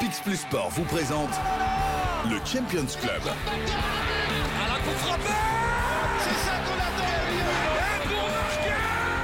[0.00, 1.30] Pix Plus Sport vous présente
[2.28, 3.22] le Champions Club.
[3.26, 5.22] À la coup frappé
[6.20, 7.12] C'est ça qu'on attend
[8.08, 8.28] pour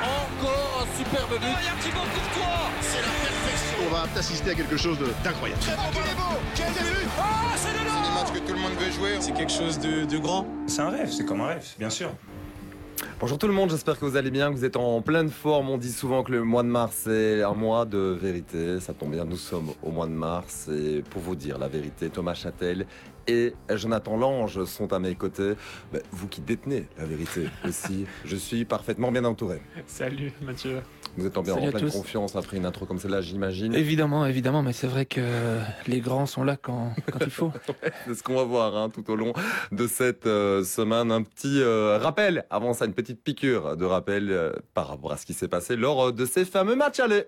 [0.08, 4.50] Encore un superbe but Il y a Thibaut Courtois C'est la perfection On va assister
[4.50, 5.60] à quelque chose de- d'incroyable.
[5.60, 6.66] Très bon, il est beau Quel
[7.18, 7.22] Ah,
[7.56, 9.16] c'est de C'est des là matchs que tout le monde veut jouer.
[9.20, 10.46] C'est quelque chose de, de grand.
[10.66, 12.10] C'est un rêve, c'est comme un rêve, bien sûr.
[13.22, 15.70] Bonjour tout le monde, j'espère que vous allez bien, que vous êtes en pleine forme.
[15.70, 18.80] On dit souvent que le mois de mars est un mois de vérité.
[18.80, 20.68] Ça tombe bien, nous sommes au mois de mars.
[20.68, 22.84] Et pour vous dire la vérité, Thomas Châtel
[23.28, 25.52] et Jonathan Lange sont à mes côtés.
[25.92, 29.62] Ben, vous qui détenez la vérité aussi, je suis parfaitement bien entouré.
[29.86, 30.82] Salut Mathieu.
[31.16, 31.92] Vous êtes en, bien, en pleine tous.
[31.92, 33.74] confiance après une intro comme celle-là, j'imagine.
[33.74, 37.52] Évidemment, évidemment, mais c'est vrai que les grands sont là quand, quand il faut.
[38.06, 39.34] C'est ce qu'on va voir hein, tout au long
[39.72, 41.12] de cette euh, semaine.
[41.12, 45.18] Un petit euh, rappel, avant ça, une petite piqûre de rappel euh, par rapport à
[45.18, 47.24] ce qui s'est passé lors de ces fameux matchs allés.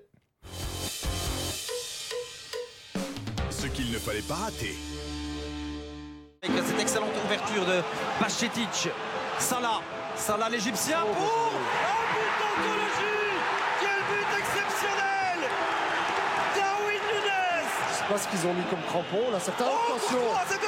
[3.51, 4.75] Ce qu'il ne fallait pas rater.
[6.43, 7.81] Avec cette excellente ouverture de
[8.21, 8.91] Bachetic.
[9.39, 9.81] Salah.
[10.17, 11.53] Salah l'Égyptien pour
[18.07, 19.67] sais pas ce qu'ils ont mis comme crampon, là, certains.
[19.69, 20.61] Oh, c'est 2-0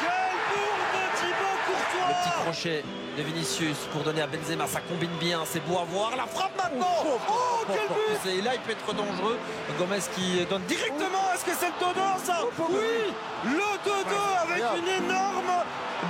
[0.00, 0.08] Quel
[0.48, 2.84] bourre de Thibaut Courtois Le petit crochet
[3.16, 6.16] de Vinicius pour donner à Benzema, ça combine bien, c'est beau à voir.
[6.16, 9.38] La frappe maintenant Oh, quel but Et là, il peut être dangereux.
[9.78, 12.40] Gomez qui donne directement, est-ce que c'est le 2-2 ça?
[12.68, 13.12] Oui
[13.44, 15.64] Le 2-2 avec une énorme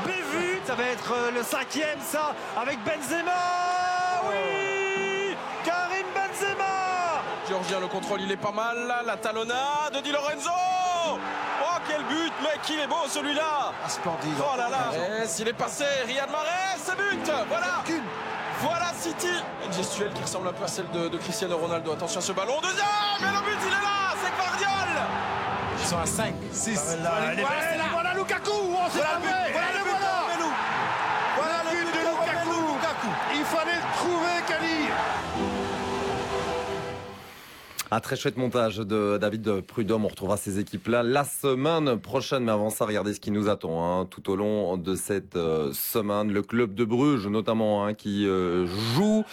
[0.06, 0.60] bévue.
[0.66, 3.65] Ça va être euh, le cinquième ça, avec Benzema
[7.86, 8.76] le contrôle, il est pas mal.
[8.88, 9.02] là.
[9.06, 10.50] La talonnade de Di Lorenzo.
[11.08, 13.72] Oh, quel but, mec, il est beau celui-là.
[13.84, 14.34] Ah, splendide.
[14.40, 15.26] Oh là là.
[15.26, 17.30] S'il est passé, Riyad Mahrez, c'est but.
[17.48, 17.82] Voilà.
[18.60, 19.28] Voilà City.
[19.64, 21.92] Une gestuelle qui ressemble un peu à celle de, de Cristiano Ronaldo.
[21.92, 22.54] Attention à ce ballon.
[22.62, 22.86] Deuxième.
[23.20, 24.14] Et le but, il est là.
[24.22, 25.02] C'est Guardiol.
[25.78, 26.96] Ils sont à 5, 6.
[27.00, 27.34] Voilà,
[27.92, 29.28] voilà Lukaku On s'est Voilà le trompé.
[29.28, 29.52] but.
[29.52, 29.65] Voilà
[37.92, 40.06] Un très chouette montage de David Prudhomme.
[40.06, 42.42] On retrouvera ces équipes-là la semaine prochaine.
[42.42, 45.72] Mais avant ça, regardez ce qui nous attend hein, tout au long de cette euh,
[45.72, 46.32] semaine.
[46.32, 49.24] Le club de Bruges, notamment, hein, qui euh, joue.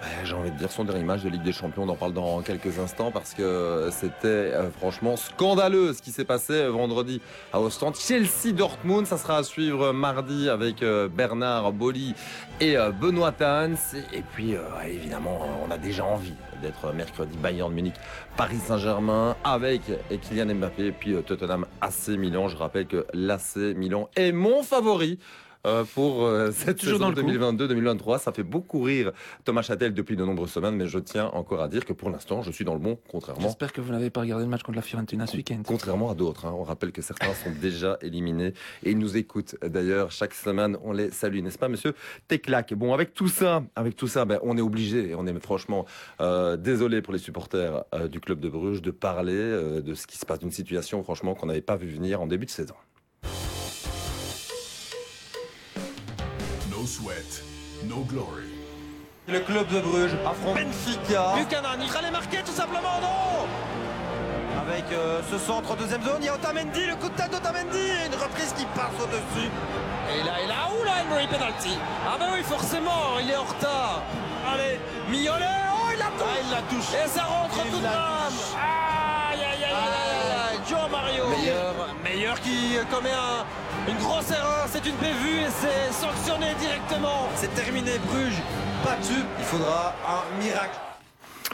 [0.00, 1.82] Ben, J'ai envie de dire son dernier match de Ligue des Champions.
[1.84, 6.24] On en parle dans quelques instants parce que c'était euh, franchement scandaleux ce qui s'est
[6.24, 7.20] passé euh, vendredi
[7.52, 7.96] à Ostende.
[7.96, 12.14] Chelsea Dortmund, ça sera à suivre mardi avec euh, Bernard Bolly
[12.60, 13.74] et euh, Benoît Tans.
[14.12, 17.94] Et puis euh, évidemment, on a déjà envie d'être mercredi Bayern Munich,
[18.36, 19.82] Paris Saint-Germain avec
[20.22, 22.48] Kylian Mbappé et puis euh, Tottenham AC Milan.
[22.48, 25.18] Je rappelle que l'AC Milan est mon favori.
[25.66, 27.56] Euh, pour euh, cette Toujours saison dans le coup.
[27.56, 29.12] 2022-2023, ça fait beaucoup rire
[29.44, 32.42] Thomas Châtel depuis de nombreuses semaines, mais je tiens encore à dire que pour l'instant,
[32.42, 34.76] je suis dans le bon, contrairement J'espère que vous n'avez pas regardé le match contre
[34.76, 35.62] la Fiorentina ce week-end.
[35.66, 36.54] Contrairement à d'autres, hein.
[36.56, 38.54] on rappelle que certains sont déjà éliminés
[38.84, 39.56] et ils nous écoutent.
[39.62, 41.94] D'ailleurs, chaque semaine, on les salue, n'est-ce pas, monsieur
[42.28, 42.74] Teclac?
[42.74, 45.86] Bon, avec tout ça, avec tout ça, ben, on est obligé, et on est franchement
[46.20, 50.06] euh, désolé pour les supporters euh, du club de Bruges de parler euh, de ce
[50.06, 52.74] qui se passe, d'une situation, franchement, qu'on n'avait pas vu venir en début de saison.
[56.90, 57.42] No sweat,
[57.84, 58.50] no glory.
[59.28, 61.34] Le club de Bruges affronte Benfica.
[61.36, 63.46] Buchanan, il fallait marquer tout simplement, non
[64.60, 67.30] Avec euh, ce centre en deuxième zone, il y a Otamendi, le coup de tête
[67.30, 69.50] d'Otamendi, et une reprise qui passe au-dessus.
[70.12, 74.02] Et là, et là, oula, Emery penalty Ah ben oui, forcément, il est en retard
[74.52, 76.94] Allez, Mignolet, oh, il la touche Ah, il la touche.
[77.04, 78.79] Et ça rentre Il tout de
[80.70, 83.44] Joe Mario Meilleur, meilleur qui commet un-
[83.90, 87.28] une grosse erreur, c'est une bévue et c'est sanctionné directement.
[87.34, 88.40] C'est terminé, Bruges,
[88.84, 89.14] battu.
[89.38, 90.78] Il faudra un miracle.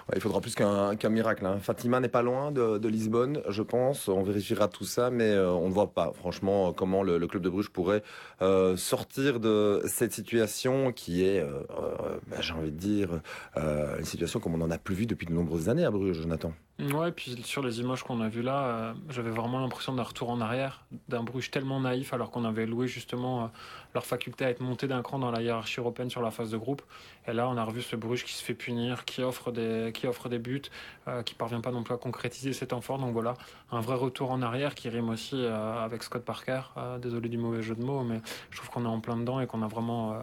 [0.09, 1.47] Ouais, il faudra plus qu'un miracle.
[1.47, 1.59] hein.
[1.63, 4.07] Fatima n'est pas loin de, de Lisbonne, je pense.
[4.09, 7.43] On vérifiera tout ça, mais euh, on ne voit pas, franchement, comment le, le club
[7.43, 8.03] de Bruges pourrait
[8.43, 13.09] euh, sortir de cette situation qui est, euh, euh, bah, j'ai envie de dire,
[13.57, 16.21] euh, une situation comme on n'en a plus vu depuis de nombreuses années à Bruges,
[16.21, 16.53] Jonathan.
[16.79, 20.29] Ouais, puis sur les images qu'on a vues là, euh, j'avais vraiment l'impression d'un retour
[20.29, 23.47] en arrière, d'un Bruges tellement naïf alors qu'on avait loué justement euh,
[23.95, 26.59] leur faculté à être monté d'un cran dans la hiérarchie européenne sur la phase de
[26.59, 26.83] groupe.
[27.27, 30.07] Et là, on a revu ce Bruges qui se fait punir, qui offre des, qui
[30.07, 30.61] offre des buts,
[31.09, 32.99] euh, qui parvient pas non plus à concrétiser cet effort.
[32.99, 33.33] Donc voilà,
[33.73, 36.61] un vrai retour en arrière qui rime aussi euh, avec Scott Parker.
[37.01, 38.21] Désolé du mauvais jeu de mots, mais
[38.51, 40.19] je trouve qu'on est en plein dedans et qu'on a vraiment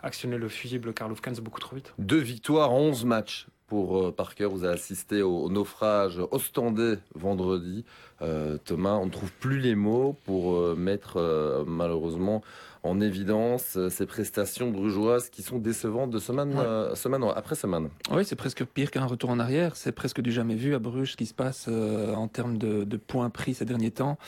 [0.00, 1.92] actionné le fusible Karl Hofkens beaucoup trop vite.
[1.98, 3.48] Deux victoires en 11 matchs.
[3.68, 4.46] Pour Parker.
[4.46, 7.84] Vous avez assisté au, naufrage ostendais vendredi.
[8.64, 12.42] Thomas, on ne trouve plus les mots pour mettre malheureusement
[12.82, 17.88] en évidence euh, ces prestations brugeoises qui sont décevantes de semaine, euh, semaine après semaine.
[18.10, 19.76] Oui, c'est presque pire qu'un retour en arrière.
[19.76, 22.96] C'est presque du jamais vu à Bruges ce qui se passe euh, en termes de,
[22.96, 24.18] points pris ces derniers temps.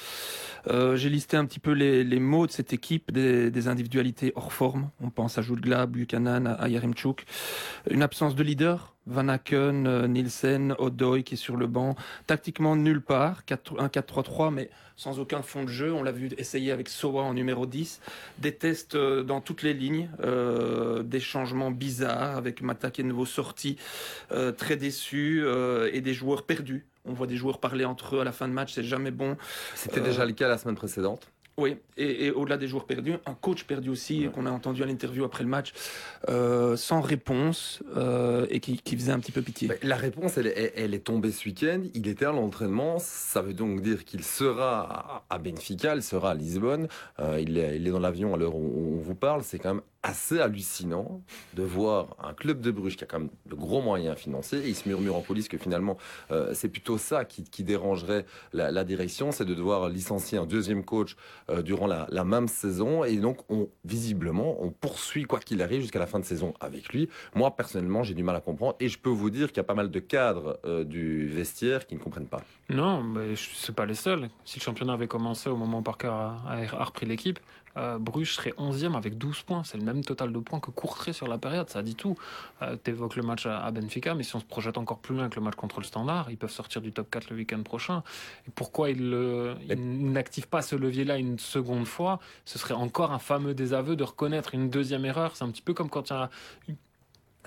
[0.66, 4.90] J'ai listé un petit peu les, mots de cette équipe, des, individualités hors forme.
[5.02, 7.24] On pense à Jules Glab, Buchanan, à Yaremchuk.
[7.90, 11.96] Une absence de leader Van Aken, Nielsen, Odoy qui est sur le banc.
[12.26, 14.70] Tactiquement nulle part, 4, 1-4-3-3, mais
[15.00, 15.92] sans aucun fond de jeu.
[15.92, 18.00] On l'a vu essayer avec Soa en numéro 10.
[18.38, 23.04] Des tests euh, dans toutes les lignes, euh, des changements bizarres avec Mata qui est
[23.04, 23.76] nouveau sorti,
[24.30, 25.44] euh, très déçu,
[25.92, 26.86] et des joueurs perdus.
[27.06, 29.36] On voit des joueurs parler entre eux à la fin de match, c'est jamais bon.
[29.74, 31.30] C'était déjà le cas la semaine précédente.
[31.60, 35.24] Oui, et, au-delà des joueurs perdus, un coach perdu aussi, qu'on a entendu à l'interview
[35.24, 35.74] après le match,
[36.30, 39.70] euh, sans réponse euh, et qui, faisait un petit peu pitié.
[39.82, 40.46] La réponse, elle,
[40.94, 41.82] est tombée ce week-end.
[41.94, 42.98] Il était à l'entraînement.
[42.98, 46.88] Ça veut donc dire qu'il sera à Benfica, il sera à Lisbonne.
[47.18, 49.42] Euh, il, est, il, est, dans l'avion à l'heure où on vous parle.
[49.42, 51.22] C'est quand même assez hallucinant
[51.54, 54.60] de voir un club de Bruges qui a quand même de gros moyens financiers.
[54.60, 55.98] Et il se murmure en police que finalement,
[56.30, 61.16] euh, c'est plutôt ça qui, dérangerait la, direction, c'est de devoir licencier un deuxième coach
[61.50, 63.04] euh, durant la, même saison.
[63.04, 66.92] Et donc, on, visiblement, on poursuit quoi qu'il arrive jusqu'à la fin de saison avec
[66.92, 67.08] lui.
[67.34, 68.76] Moi, personnellement, j'ai du mal à comprendre.
[68.80, 71.86] Et je peux vous dire qu'il y a pas mal de cadres euh, du vestiaire
[71.86, 72.42] qui ne comprennent pas.
[72.70, 74.30] Non, mais c'est pas les seuls.
[74.44, 77.38] Si le championnat avait commencé au moment où Parker a repris l'équipe,
[77.76, 79.64] euh, Bruges serait 11e avec 12 points.
[79.64, 81.68] C'est le même total de points que Courtrai sur la période.
[81.70, 82.16] Ça dit tout.
[82.62, 85.28] Euh, tu évoques le match à, Benfica, mais si on se projette encore plus loin
[85.28, 88.02] que le match contre le Standard, ils peuvent sortir du top 4 le week-end prochain.
[88.46, 92.18] Et pourquoi ils, n'activent pas ce levier-là une seconde fois?
[92.44, 95.36] Ce serait encore un fameux désaveu de reconnaître une deuxième erreur.
[95.36, 96.30] C'est un petit peu comme quand il y a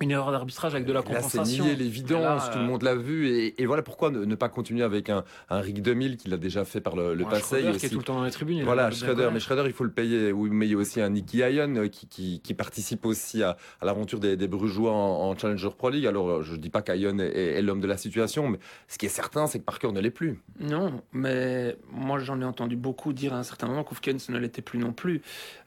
[0.02, 1.64] une erreur d'arbitrage avec de la compensation.
[1.64, 3.54] c'est nier l'évidence, tout le monde l'a vu.
[3.58, 6.82] Et, voilà pourquoi ne, pas continuer avec un, un Rick 2000 qu'il a déjà fait
[6.82, 7.62] par le, passé.
[7.62, 8.64] Schroeder, qui est tout le temps dans les tribunes.
[8.64, 9.30] Voilà, Schroeder.
[9.32, 10.34] Mais Schroeder, il faut le payer.
[10.34, 14.20] Mais il y a aussi un Nicky Ayon euh, qui, qui, participe aussi à, l'aventure
[14.20, 16.08] des, des, Brugeois en, Challenger Pro League.
[16.08, 19.10] Alors, je ne dis pas qu'Ayon est, l'homme de la situation, mais ce qui est
[19.10, 20.42] certain, c'est que Parker ne l'est plus.
[20.60, 24.62] Non, mais moi, j'en ai entendu beaucoup dire à un certain moment qu'Oufkens ne l'était
[24.62, 25.22] plus non plus.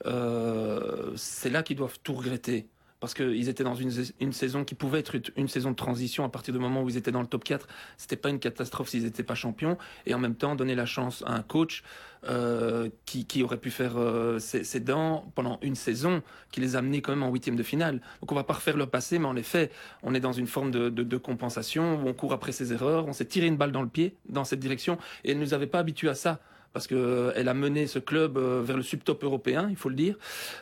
[0.05, 2.67] Euh, c'est là qu'ils doivent tout regretter
[3.01, 6.55] parce qu'ils étaient dans une, saison qui pouvait être une saison de transition à partir
[6.55, 7.69] du moment où ils étaient dans le top 4.
[7.99, 9.77] C'était pas une catastrophe s'ils n'étaient pas champions.
[10.07, 11.83] Et en même temps, donner la chance à un coach
[12.29, 17.03] euh, qui, aurait pu faire euh, ses, dents pendant une saison, qui les a amenés
[17.03, 18.01] quand même en huitième de finale.
[18.21, 19.71] Donc on va pas refaire le passé, mais en effet,
[20.03, 23.07] on est dans une forme de compensation où on court après ses erreurs.
[23.07, 25.67] On s'est tiré une balle dans le pied dans cette direction et elle nous avait
[25.67, 26.41] pas habitués à ça
[26.77, 29.95] parce qu'elle euh, a mené ce club euh, vers le subtop européen, il faut le
[29.95, 30.15] dire.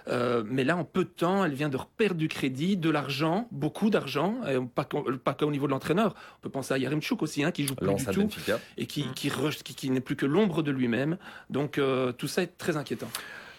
[0.06, 3.49] Euh, mais là, en peu de temps, elle vient de reperdre du crédit, de l'argent,
[3.50, 4.37] beaucoup d'argent,
[4.76, 4.87] pas,
[5.25, 6.14] pas qu'au niveau de l'entraîneur.
[6.38, 8.28] On peut penser à Yaremchuk aussi, hein, qui joue plus du tout
[8.78, 9.28] et qui, qui,
[9.75, 11.19] qui, n'est plus que l'ombre de lui-même.
[11.50, 11.81] Donc
[12.16, 13.08] tout ça est très inquiétant.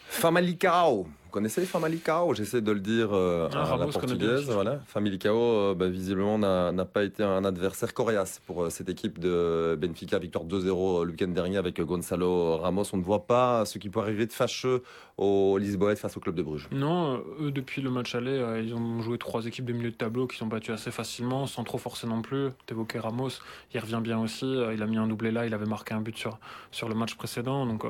[0.08, 4.50] Famalicão connaissez Famalicão J'essaie de le dire euh, ah, à la portugaise.
[4.50, 4.80] Voilà.
[4.88, 9.78] Famalicão, euh, bah, visiblement, n'a pas été un adversaire coriace pour euh, cette équipe de
[9.78, 10.18] Benfica.
[10.18, 12.86] Victoire 2-0 le week-end dernier avec Gonzalo Ramos.
[12.94, 14.82] On ne voit pas ce qui peut arriver de fâcheux
[15.18, 16.70] au Lisboète face au club de Bruges.
[16.72, 20.28] Non, eux, depuis le match aller, ils ont joué trois équipes de milieu de tableau
[20.28, 22.50] qui sont battues assez facilement, sans trop forcer non plus.
[22.66, 23.30] T'évoquais Ramos,
[23.74, 24.46] il revient bien aussi.
[24.74, 26.40] Il a mis un doublé là, il avait marqué un but sur,
[26.72, 27.66] sur le match précédent.
[27.66, 27.84] Donc,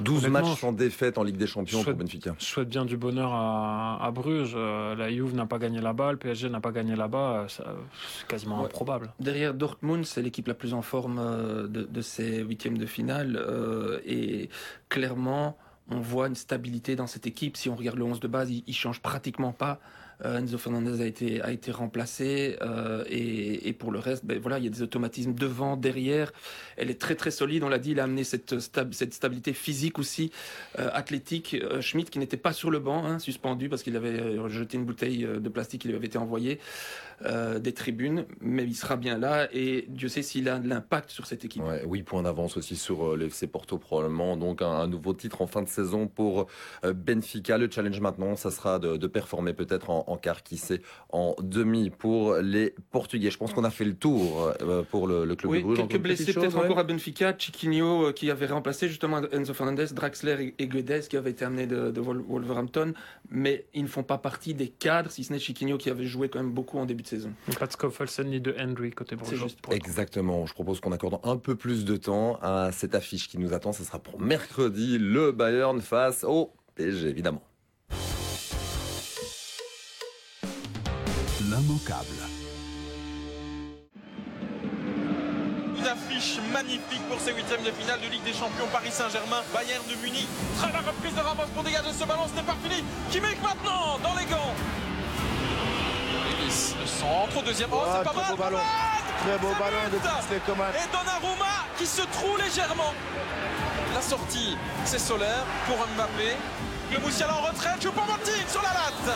[0.00, 2.36] 12 matchs sans défaite en Ligue des Champions pour Benfica
[2.68, 4.54] bien du bonheur à, Bruges.
[4.54, 7.46] Euh, la Juve n'a pas gagné là-bas, le PSG n'a pas gagné là-bas.
[7.46, 9.12] Euh, c'est quasiment improbable.
[9.18, 13.42] Derrière Dortmund, c'est l'équipe la plus en forme euh, de, ces huitièmes de finale.
[14.04, 14.48] et
[14.88, 15.58] clairement,
[15.90, 17.56] on voit une stabilité dans cette équipe.
[17.56, 19.80] Si on regarde le 11 de base, il, ne change pratiquement pas.
[20.24, 22.56] Euh, Enzo Fernandez a été, a été remplacé.
[22.62, 26.32] Euh, et, et, pour le reste, ben, voilà, il y a des automatismes devant, derrière.
[26.76, 29.98] Elle est très très solide, on l'a dit, il a amené cette, cette stabilité physique
[29.98, 30.32] aussi,
[30.78, 31.56] euh, athlétique.
[31.80, 35.26] Schmidt qui n'était pas sur le banc, hein, suspendu parce qu'il avait jeté une bouteille
[35.26, 36.58] de plastique qui lui avait été envoyée
[37.58, 41.26] des tribunes, mais il sera bien là et Dieu sait s'il a de l'impact sur
[41.26, 41.64] cette équipe.
[41.84, 44.36] Oui, point d'avance aussi sur l'FC Porto probablement.
[44.36, 46.46] Donc un, nouveau titre en fin de saison pour
[46.84, 47.58] Benfica.
[47.58, 51.34] Le challenge maintenant, ça sera de, de performer peut-être en, en quart, qui sait, en
[51.40, 53.30] demi pour les Portugais.
[53.30, 55.78] Je pense qu'on a fait le tour euh, pour le, club oui, de Bruges.
[55.78, 60.54] Quelques blessés peut-être encore à Benfica, Chiquinho euh, qui avait remplacé justement Enzo Fernandez, Draxler
[60.58, 62.94] et Guedes qui avaient été amenés de, Wolverhampton,
[63.30, 66.28] mais ils ne font pas partie des cadres, si ce n'est Chiquinho qui avait joué
[66.28, 67.32] quand même beaucoup en début de saison.
[67.58, 69.56] Pas de Skoffelsen ni de Henry côté Bruges.
[69.70, 70.46] Exactement.
[70.46, 73.72] Je propose qu'on accorde un peu plus de temps à cette affiche qui nous attend.
[73.72, 77.42] Ce sera pour mercredi, le Bayern face au PSG, évidemment.
[85.76, 89.84] Une affiche magnifique pour ces huitièmes de finale de Ligue des Champions Paris Saint-Germain, Bayern
[89.84, 90.28] de Munich.
[90.56, 92.82] Très la reprise de Ramos pour dégager ce ballon, ce n'est pas fini.
[93.10, 94.54] Qui met maintenant dans les gants
[96.48, 98.36] le centre, deuxième oh, c'est ah, pas mal.
[98.38, 98.58] Ballon.
[99.20, 100.72] Très beau ballon de Coman.
[100.72, 102.94] Et Donnarumma qui se trouve légèrement.
[103.94, 104.56] La sortie,
[104.86, 106.36] c'est Solaire pour Mbappé.
[106.90, 109.12] Le Moussiala en retraite, Choupo-Moting sur la latte.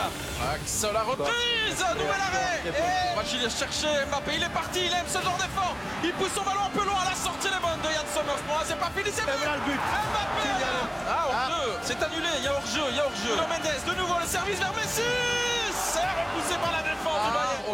[0.53, 2.61] Axel la reprise, nouvel arrêt.
[2.69, 5.75] Et Rachid est cherché, Mbappé, il est parti, il aime ce genre d'effort.
[6.03, 8.43] Il pousse son ballon un peu loin, la sortie est bonne de Yann Sommers.
[8.47, 9.79] Bon, c'est pas fini, c'est voilà le but.
[9.81, 10.49] Mbappé
[11.09, 13.33] Ah, hors-jeu, c'est annulé, il y a hors-jeu, il y a hors-jeu.
[13.41, 15.09] Mendes, de nouveau le service vers Messi.
[15.73, 17.63] C'est repoussé par la défense du Bayern.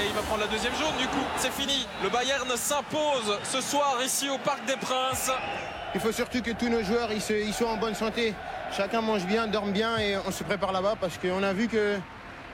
[0.00, 1.24] Et il va prendre la deuxième jaune du coup.
[1.36, 1.86] C'est fini.
[2.02, 5.30] Le Bayern s'impose ce soir ici au Parc des Princes.
[5.94, 8.34] Il faut surtout que tous nos joueurs soient en bonne santé.
[8.76, 11.96] Chacun mange bien, dorme bien et on se prépare là-bas parce qu'on a vu que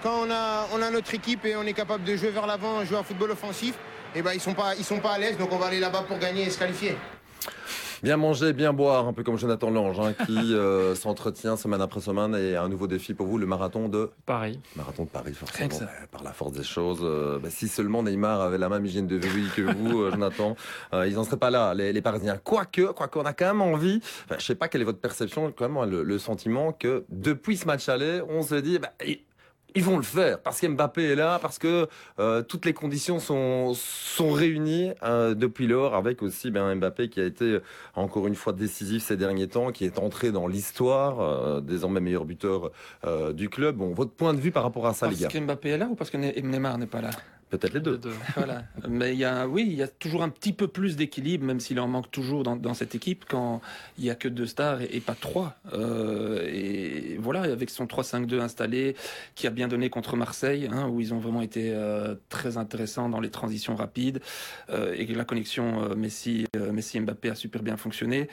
[0.02, 3.02] quand on a, notre équipe et on est capable de jouer vers l'avant, jouer un
[3.02, 3.74] football offensif,
[4.14, 6.44] et ben ils sont sont pas à l'aise, donc on va aller là-bas pour gagner
[6.44, 6.96] et se qualifier.
[8.02, 12.00] Bien manger, bien boire, un peu comme Jonathan Lange, hein, qui euh, s'entretient semaine après
[12.00, 12.34] semaine.
[12.34, 14.60] Et un nouveau défi pour vous, le marathon de Paris.
[14.76, 15.68] Marathon de Paris, forcément.
[16.10, 17.00] Par la force des choses.
[17.02, 20.56] euh, bah, si seulement Neymar avait la même hygiène de vie que vous, euh, Jonathan,
[20.92, 22.38] ils n'en seraient pas là, les, les Parisiens.
[22.42, 24.00] Quoique, quoique, on a quand même envie.
[24.24, 27.04] Enfin, je sais pas quelle est votre perception, quand même, moi, le, le sentiment que
[27.08, 28.92] depuis ce match aller, on se dit, bah,
[29.76, 31.86] ils- vont le faire parce qu'Mbappé est là, parce que
[32.18, 37.20] euh, toutes les conditions sont, sont réunies euh, depuis lors, avec aussi ben, Mbappé qui
[37.20, 37.62] a été euh,
[37.94, 42.24] encore une fois décisif ces derniers temps, qui est entré dans l'histoire, euh, désormais meilleur
[42.24, 42.70] buteur
[43.04, 43.76] euh, du club.
[43.76, 45.40] Bon, votre point de vue par rapport à ça, les Parce gars?
[45.40, 47.10] Que Mbappé est là ou parce que Ne- Neymar n'est pas là?
[47.48, 47.92] Peut-être les deux.
[47.92, 48.12] Les deux.
[48.34, 48.64] Voilà.
[48.88, 51.60] Mais il y a, oui, il y a toujours un petit peu plus d'équilibre, même
[51.60, 53.60] s'il en manque toujours dans, dans cette équipe, quand
[53.98, 55.54] il y a que deux stars et, et pas trois.
[55.72, 58.96] Euh, et voilà, avec son 3-5-2 installé,
[59.34, 63.10] qui a bien donné contre Marseille, hein, où ils ont vraiment été euh, très intéressants
[63.10, 64.20] dans les transitions rapides,
[64.70, 68.28] euh, et la connexion euh, Messi, euh, Messi Mbappé a super bien fonctionné.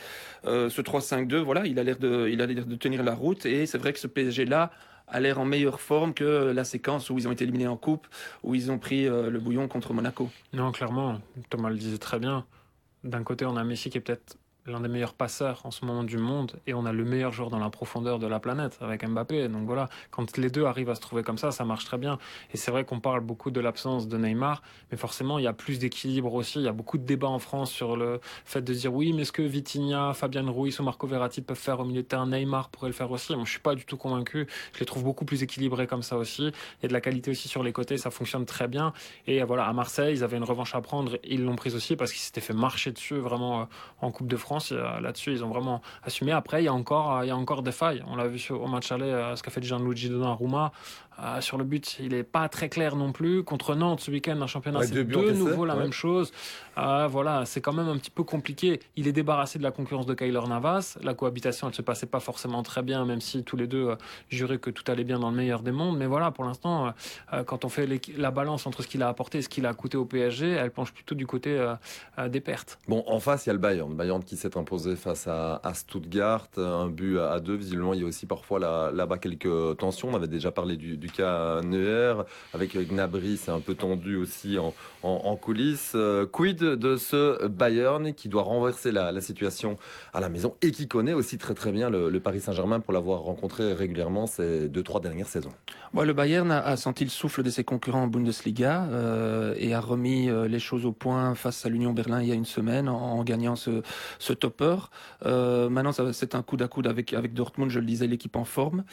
[0.45, 3.65] Ce 3-5-2, voilà, il a l'air de, il a l'air de tenir la route, et
[3.65, 4.71] c'est vrai que ce PSG là
[5.07, 8.07] a l'air en meilleure forme que la séquence où ils ont été éliminés en coupe,
[8.43, 10.29] où ils ont pris le bouillon contre Monaco.
[10.53, 11.19] Non, clairement,
[11.49, 12.45] Thomas le disait très bien.
[13.03, 16.03] D'un côté, on a Messi qui est peut-être l'un des meilleurs passeurs en ce moment
[16.03, 19.05] du monde et on a le meilleur joueur dans la profondeur de la planète avec
[19.05, 19.49] Mbappé.
[19.49, 22.17] Donc voilà, quand les deux arrivent à se trouver comme ça, ça marche très bien.
[22.53, 25.53] Et c'est vrai qu'on parle beaucoup de l'absence de Neymar, mais forcément, il y a
[25.53, 26.59] plus d'équilibre aussi.
[26.59, 29.23] Il y a beaucoup de débats en France sur le fait de dire oui, mais
[29.23, 32.27] est-ce que Vitinha, Fabian Ruiz ou Marco Verratti peuvent faire au milieu de terrain?
[32.27, 34.47] Neymar pourrait le faire aussi Moi, je suis pas du tout convaincu.
[34.73, 36.43] Je les trouve beaucoup plus équilibrés comme ça aussi.
[36.43, 38.93] Il y a de la qualité aussi sur les côtés, ça fonctionne très bien.
[39.27, 41.17] Et voilà, à Marseille, ils avaient une revanche à prendre.
[41.23, 43.65] Ils l'ont prise aussi parce qu'ils s'étaient fait marcher dessus vraiment euh,
[44.01, 44.52] en Coupe de France.
[44.59, 46.31] Là-dessus, ils ont vraiment assumé.
[46.31, 48.03] Après, il y a encore, euh, il y a encore des failles.
[48.07, 50.71] On l'a vu au match aller, euh, ce qu'a fait Gianluigi Donnarumma.
[51.21, 53.43] Euh, sur le but, il n'est pas très clair non plus.
[53.43, 55.81] Contre Nantes ce week-end en championnat, Ouais, c'est de nouveau la ouais.
[55.83, 56.31] même chose.
[56.77, 58.79] Euh, voilà, c'est quand même un petit peu compliqué.
[58.95, 60.97] Il est débarrassé de la concurrence de Kyler Navas.
[61.03, 63.95] La cohabitation, elle se passait pas forcément très bien, même si tous les deux euh,
[64.29, 65.97] juraient que tout allait bien dans le meilleur des mondes.
[65.97, 66.91] Mais voilà, pour l'instant, euh,
[67.33, 69.73] euh, quand on fait la balance entre ce qu'il a apporté et ce qu'il a
[69.73, 71.63] coûté au PSG, elle penche plutôt du côté
[72.29, 72.79] des pertes.
[72.87, 73.89] Bon, en face, il y a le Bayern.
[73.89, 76.47] Le Bayern qui s'est imposé face à, à Stuttgart.
[76.57, 77.55] Un but à, deux.
[77.55, 80.09] Visiblement, il y a aussi parfois là- là-bas quelques tensions.
[80.11, 82.15] On avait déjà parlé du, du cas Neuer.
[82.53, 85.91] Avec Gnabry, c'est un peu tendu aussi en, en- en coulisses.
[85.95, 89.77] Euh, quid de ce Bayern qui doit renverser la, situation
[90.13, 93.19] à la maison et qui connaît aussi très très bien le, Paris Saint-Germain pour l'avoir
[93.21, 95.51] rencontré régulièrement ces deux, trois dernières saisons?
[95.93, 99.81] Bon, le Bayern a, senti le souffle de ses concurrents en Bundesliga euh, et a
[99.81, 102.87] remis euh, les choses au point face à l'Union Berlin il y a une semaine
[102.87, 103.81] en, gagnant ce,
[104.19, 104.77] ce topper.
[105.25, 108.85] Maintenant, c'est un coude à coude avec, avec Dortmund, je le disais, l'équipe en forme,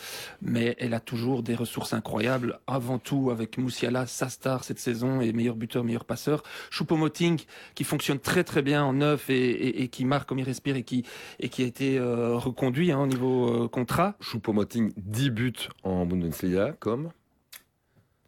[0.42, 2.58] mais elle a toujours des ressources incroyables.
[2.66, 6.42] Avant tout, avec Moussiala, sa star cette saison et meilleur buteur, meilleur passeur.
[6.70, 10.82] Choupo-Moting, qui fonctionne très très bien en neuf et, qui marque comme il respire et
[10.82, 11.04] qui,
[11.38, 14.16] et qui a été euh, reconduit hein, au niveau euh, contrat.
[14.20, 17.10] Choupo-Moting, 10 buts en Bundesliga, comme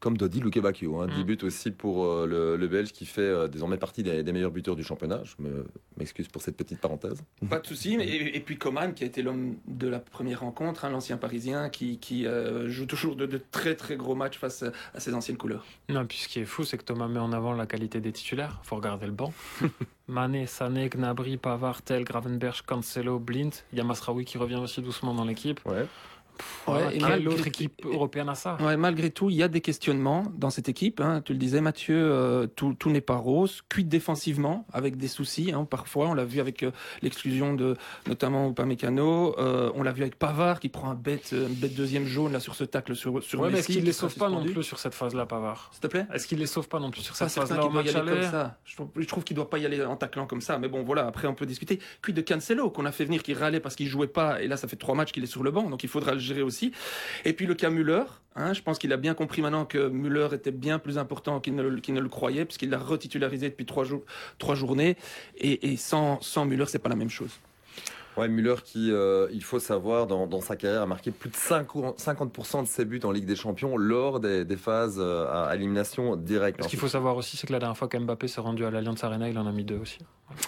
[0.03, 1.25] comme Dodi Lukebakio, hein, 10 Mm.
[1.25, 4.51] buts aussi pour euh, le, le Belge qui fait euh, désormais partie des, des meilleurs
[4.51, 5.23] buteurs du championnat.
[5.23, 5.65] Je me-
[5.97, 7.23] m'excuse pour cette petite parenthèse.
[7.49, 7.95] Pas de souci.
[7.95, 11.69] Et, et puis Coman, qui a été l'homme de la première rencontre, hein, l'ancien Parisien,
[11.69, 15.15] qui, qui euh, joue toujours de, de très très gros matchs face à, à ses
[15.15, 15.65] anciennes couleurs.
[15.89, 18.11] Non, puis ce qui est fou, c'est que Thomas met en avant la qualité des
[18.11, 18.59] titulaires.
[18.65, 19.33] faut regarder le banc.
[20.09, 23.55] Mané, Sané, Gnabry, Pavard, Tel, Gravenberch, Cancelo, Blind.
[23.73, 25.61] Il y a Masraoui qui revient aussi doucement dans l'équipe.
[25.65, 25.87] Ouais.
[26.69, 28.57] Ouais, et quelle autre équipe européenne a ça?
[28.61, 31.01] ouais, Malgré tout, il y a des questionnements dans cette équipe.
[31.01, 31.23] Hein.
[31.25, 33.63] Tu le disais, Mathieu, euh, tout, tout n'est pas rose.
[33.69, 35.53] Cuite défensivement, avec des soucis.
[35.53, 36.71] Hein, parfois, on l'a vu avec euh,
[37.03, 39.39] l'exclusion de notamment Upamecano.
[39.39, 42.41] Euh, on l'a vu avec Pavard qui prend un bête, un bête deuxième jaune là
[42.41, 43.59] sur ce tacle sur sur ouais, Messi.
[43.59, 45.71] Est-ce qu'il les sauve pas non plus sur cette phase-là, Pavard?
[45.73, 46.07] S'il te plaît?
[46.13, 47.63] Est-ce qu'il les sauve pas non plus sur cette phase-là
[48.13, 48.59] aller ça.
[48.65, 50.59] Je trouve, je trouve qu'il doit pas y aller en taclant comme ça.
[50.59, 51.07] Mais bon, voilà.
[51.07, 51.81] Après, on peut discuter.
[52.01, 54.43] Cuite de Cancelo qu'on a fait venir, qui râlait parce qu'il jouait pas.
[54.43, 56.19] Et là, ça fait trois matchs qu'il est sur le banc, donc il faudra le
[56.33, 56.73] gérer aussi.
[57.25, 58.05] Et puis le cas Müller,
[58.37, 61.55] hein, je pense qu'il a bien compris maintenant que Müller était bien plus important qu'il
[61.55, 64.03] ne, qu ne, le croyait, puisqu'il l'a retitularisé depuis trois, jours,
[64.39, 64.97] trois journées.
[65.37, 67.39] Et, et sans, sans Müller, c'est pas la même chose.
[68.17, 71.35] Ouais, Müller qui, euh, il faut savoir, dans, dans, sa carrière, a marqué plus de
[71.35, 76.17] 50% de ses buts en Ligue des Champions lors des, des phases euh, à élimination
[76.17, 76.63] directe.
[76.63, 79.03] Ce qu'il faut savoir aussi, c'est que la dernière fois qu'Mbappé s'est rendu à l'Alliance
[79.03, 79.99] Arena, il en a mis deux aussi.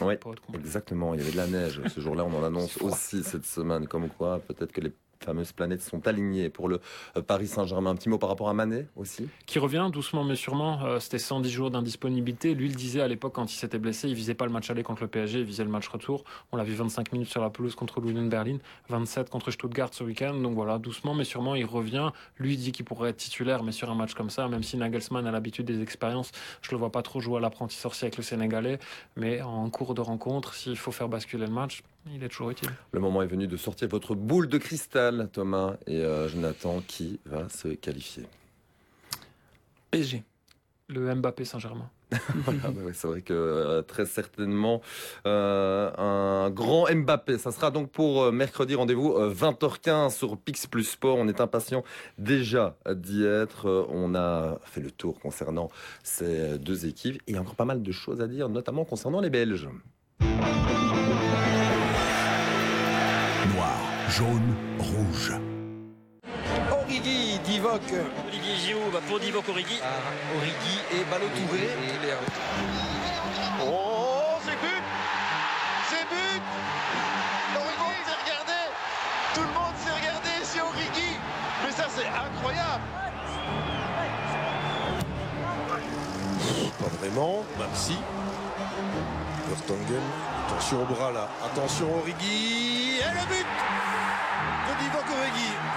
[0.03, 0.14] Oui,
[0.55, 1.14] exactement.
[1.14, 2.25] Il y avait de la neige ce jour-là.
[2.25, 3.87] On en annonce aussi cette semaine.
[3.87, 4.93] Comme quoi, peut-être que les
[5.25, 6.81] fameuses planètes sont alignées pour le
[7.26, 7.90] Paris Saint-Germain.
[7.90, 10.85] Un petit mot par rapport à Mané aussi Qui revient doucement mais sûrement.
[10.85, 12.54] Euh, C'était 110 jours d'indisponibilité.
[12.54, 14.83] Lui, il disait à l'époque, quand il s'était blessé, il visait pas le match aller
[14.83, 16.25] contre le PSG, il visait le match retour.
[16.52, 20.04] On l'a vu 25 minutes sur la pelouse contre l'Union Berlin, 27 contre Stuttgart ce
[20.04, 20.35] week-end.
[20.35, 22.11] Donc voilà, doucement mais sûrement, il revient.
[22.38, 25.26] Lui, dit qu'il pourrait être titulaire, mais sur un match comme ça, même si Nagelsmann
[25.26, 26.31] a l'habitude des expériences,
[26.62, 28.78] je le vois pas trop jouer à l'apprenti sorcier avec le Sénégalais.
[29.16, 32.70] Mais en cours de rencontre, s'il faut faire basculer le match, il est toujours utile.
[32.92, 37.20] Le moment est venu de sortir votre boule de cristal, Thomas et euh, Jonathan, qui
[37.25, 38.25] va se qualifier
[39.90, 40.23] PSG.
[40.88, 41.90] Le Mbappé Saint-Germain.
[42.44, 44.82] voilà, bah ouais, c'est vrai que euh, très certainement
[45.26, 47.38] euh, un grand Mbappé.
[47.38, 51.16] Ça sera donc pour euh, mercredi rendez-vous 20h15 sur Pix Plus Sport.
[51.16, 51.84] On est impatient
[52.18, 53.87] déjà d'y être.
[53.90, 55.70] on a fait le tour concernant
[56.02, 58.84] ces deux équipes et il y a encore pas mal de choses à dire, notamment
[58.84, 59.68] concernant les Belges.
[64.16, 65.33] Jaune, rouge.
[66.71, 67.83] Origi, Divock.
[68.28, 69.80] Olivier Giroud bah pour Divock Origi.
[69.83, 71.68] Ah, Origi et Ballot Touré.
[73.66, 74.85] Oh, c'est but
[75.88, 76.42] C'est but
[77.56, 78.61] Origi s'est regardé
[79.35, 81.11] Tout le monde s'est regardé, c'est Origi
[81.64, 82.85] Mais ça, c'est incroyable
[86.78, 87.97] Pas vraiment, même si.
[89.49, 90.02] Vertonghen,
[90.47, 93.47] attention au bras là, attention Origi, et le but
[94.68, 95.05] de Divock.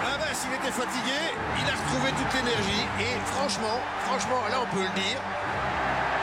[0.03, 1.19] Ah ben, s'il était fatigué,
[1.59, 5.19] il a retrouvé toute l'énergie et franchement, franchement, là on peut le dire,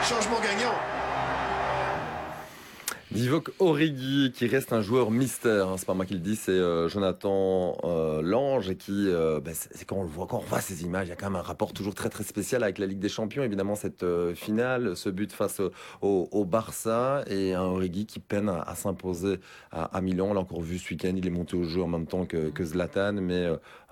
[0.03, 0.75] changement gagnant.
[3.15, 6.51] Divock Origi, qui reste un joueur mystère, hein, c'est pas moi qui le dis, c'est
[6.51, 10.45] euh, Jonathan euh, Lange, et qui, euh, bah, c'est quand on le voit, quand on
[10.45, 12.77] voit ces images, il y a quand même un rapport toujours très très spécial avec
[12.77, 15.61] la Ligue des Champions, évidemment cette finale, ce but face
[16.01, 19.39] au, Barça, et un Origi qui peine à, s'imposer
[19.71, 22.07] à, Milan, on l'a encore vu ce week-end, il est monté au jeu en même
[22.07, 23.47] temps que, Zlatan, mais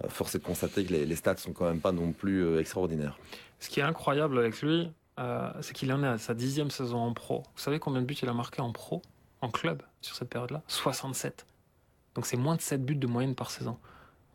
[0.09, 3.17] force est de constater que les, les, stats sont quand même pas non plus extraordinaires.
[3.61, 4.91] Ce qui est incroyable avec lui,
[5.61, 7.43] c'est qu'il en est à sa dixième saison en pro.
[7.55, 9.01] Vous savez combien de buts il a marqué en pro,
[9.43, 11.45] en club, sur cette période-là 67.
[12.15, 13.77] Donc c'est moins de 7 buts de moyenne par saison.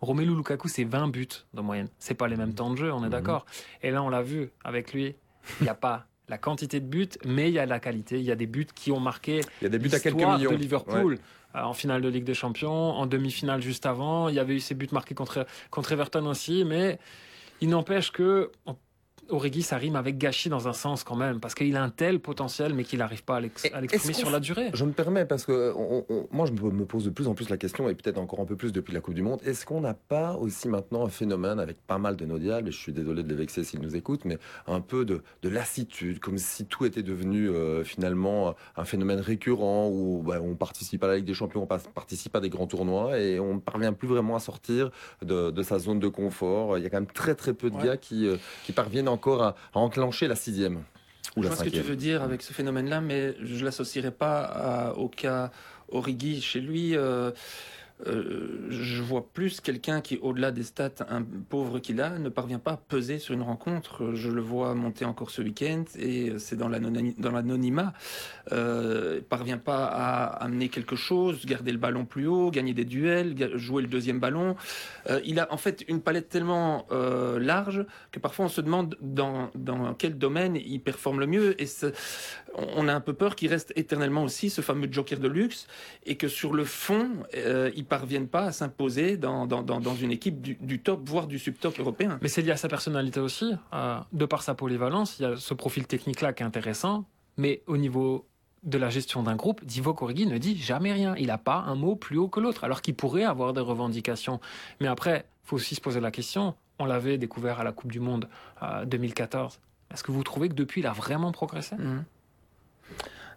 [0.01, 1.89] Romelu Lukaku, c'est 20 buts de moyenne.
[1.99, 3.11] C'est pas les mêmes temps de jeu, on est mmh.
[3.11, 3.47] d'accord.
[3.83, 5.17] Et là, on l'a vu avec lui.
[5.61, 8.19] Il n'y a pas la quantité de buts, mais il y a la qualité.
[8.19, 10.17] Il y a des buts qui ont marqué il y a des buts à quelques
[10.17, 10.51] millions.
[10.51, 11.15] de Liverpool.
[11.15, 11.21] Ouais.
[11.57, 14.29] Euh, en finale de Ligue des Champions, en demi-finale juste avant.
[14.29, 16.99] Il y avait eu ces buts marqués contre, contre Everton aussi, mais
[17.63, 18.53] il n'empêche que
[19.31, 22.21] Origi, ça rime avec gâchis dans un sens quand même, parce qu'il a un tel
[22.21, 24.71] potentiel, mais qu'il n'arrive pas à l'exprimer sur la durée.
[24.75, 27.49] Je me permets, parce que on, on, moi, je me pose de plus en plus
[27.49, 29.81] la question, et peut-être encore un peu plus depuis la Coupe du Monde, est-ce qu'on
[29.81, 32.93] n'a pas aussi maintenant un phénomène avec pas mal de nos diables, et je suis
[32.93, 36.65] désolé de les vexer s'ils nous écoutent, mais un peu de, de lassitude, comme si
[36.65, 41.27] tout était devenu euh, finalement un phénomène récurrent, où bah, on participe à la Ligue
[41.27, 44.41] des Champions, on participe à des grands tournois, et on ne parvient plus vraiment à
[44.41, 44.91] sortir
[45.23, 46.79] de, de, sa zone de confort.
[46.79, 47.85] Il y a quand même très très peu de ouais.
[47.85, 50.77] gars qui, euh, qui parviennent encore à, à, enclencher la sixième.
[51.37, 53.65] Ou je la vois ce que tu veux dire avec ce phénomène-là, mais je ne
[53.65, 55.51] l'associerai pas à, au cas
[55.91, 56.97] Origi chez lui.
[56.97, 57.31] Euh,
[58.07, 62.59] euh, je vois plus quelqu'un qui, au-delà des stats un pauvre qu'il a, ne parvient
[62.59, 64.15] pas à peser sur une rencontre.
[64.15, 67.93] Je le vois monter encore ce week-end et c'est dans l'anonymat.
[68.53, 73.35] Euh, parvient pas à amener quelque chose, garder le ballon plus haut, gagner des duels,
[73.57, 74.57] jouer le deuxième ballon.
[75.11, 78.97] Euh, il a en fait une palette tellement euh, large que parfois on se demande
[79.01, 81.61] dans, dans quel domaine il performe le mieux.
[81.61, 81.67] Et
[82.55, 85.67] on a un peu peur qu'il reste éternellement aussi ce fameux joker de luxe
[86.07, 87.09] et que sur le fond,
[87.75, 91.27] il parviennent pas à s'imposer dans, dans, dans, dans, une équipe du, du, top, voire
[91.27, 92.19] du subtop européen.
[92.23, 93.55] Mais c'est lié à sa personnalité aussi.
[93.73, 97.05] Euh, de par sa polyvalence, il y a ce profil technique-là qui est intéressant,
[97.37, 98.27] mais au niveau
[98.65, 101.15] de la gestion d'un groupe, Divock Origi ne dit jamais rien.
[101.17, 104.41] Il n'a pas un mot plus haut que l'autre, alors qu'il pourrait avoir des revendications.
[104.81, 106.55] Mais après, il faut aussi se poser la question.
[106.79, 108.29] On l'avait découvert à la Coupe du Monde
[108.87, 109.55] 2014.
[109.55, 111.77] Euh, Est-ce que vous trouvez que depuis, il a vraiment progressé?
[111.77, 112.05] Mmh.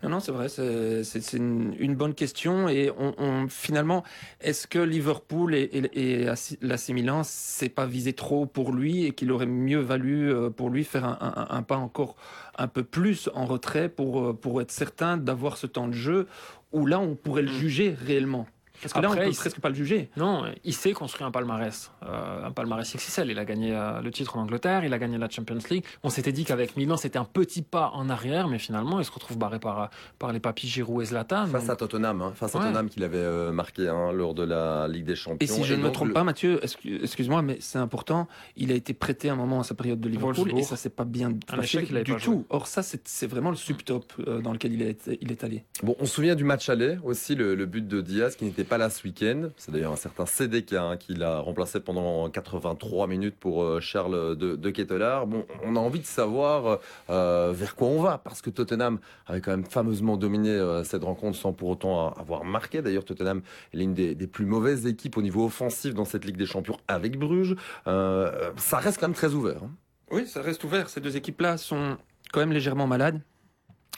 [0.03, 2.67] Non, non, c'est vrai, c'est une, une, bonne question.
[2.67, 4.03] Et on, on finalement,
[4.39, 6.25] est-ce que Liverpool et, et, et
[6.61, 10.71] l'AC Milan, c'est pas visé trop pour lui et qu'il aurait mieux valu euh, pour
[10.71, 12.15] lui faire un, un, un, pas encore
[12.57, 16.27] un peu plus en retrait pour, euh, pour être certain d'avoir ce temps de jeu
[16.71, 17.59] où là, on pourrait le mmh.
[17.59, 18.47] juger réellement?
[18.81, 20.09] Parce que Après, là, on peut presque pas le juger.
[20.17, 23.29] Non, il sait construire un palmarès, euh, un palmarès XXL.
[23.29, 25.85] Il a gagné euh, le titre en Angleterre, il a gagné la Champions League.
[26.03, 29.11] On s'était dit qu'avec Milan, c'était un petit pas en arrière, mais finalement, il se
[29.11, 29.89] retrouve barré par,
[30.19, 31.47] par les papis Giroud et Zlatan.
[31.47, 31.71] Face donc...
[31.71, 32.59] à Tottenham, hein, face à.
[32.59, 35.37] Tottenham qu'il avait euh, marqué hein, lors de la Ligue des Champions.
[35.41, 36.13] Et si je ne me trompe le...
[36.13, 39.99] pas, Mathieu, excuse-moi, mais c'est important, il a été prêté un moment à sa période
[39.99, 40.59] de Liverpool Wolfsburg.
[40.59, 42.45] et ça s'est pas bien passé du tout.
[42.49, 45.63] Or ça, c'est vraiment le subtop euh, dans lequel il est, il est allé.
[45.83, 48.63] Bon, on se souvient du match aller aussi, le, le but de Diaz qui n'était
[48.71, 49.49] pas là ce week-end.
[49.57, 54.37] C'est d'ailleurs un certain CDK hein, qui l'a remplacé pendant 83 minutes pour euh, Charles
[54.37, 55.27] de, de Kettelard.
[55.27, 56.79] Bon, on a envie de savoir
[57.09, 61.03] euh, vers quoi on va parce que Tottenham avait quand même fameusement dominé euh, cette
[61.03, 62.81] rencontre sans pour autant avoir marqué.
[62.81, 63.41] D'ailleurs, Tottenham
[63.73, 67.19] est l'une des, plus mauvaises équipes au niveau offensif dans cette Ligue des Champions avec
[67.19, 67.57] Bruges.
[67.85, 69.63] Ça reste quand même très ouvert.
[69.65, 69.71] Hein.
[70.11, 70.87] Oui, ça reste ouvert.
[70.87, 71.97] Ces deux équipes-là sont
[72.31, 73.19] quand même légèrement malades.